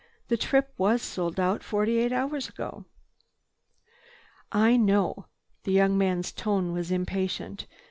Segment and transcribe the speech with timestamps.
[0.29, 2.85] "The trip was sold out forty eight hours ago."
[4.51, 5.27] "I know—"
[5.63, 7.67] The young man's tone was impatient.